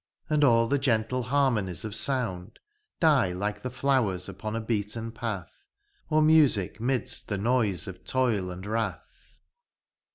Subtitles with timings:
[0.31, 2.53] And an the gentle harmonies of sounds
[2.99, 5.51] Die like the flowers upon a beaten path.
[6.09, 9.43] Or music midst the noise of toil and wrath.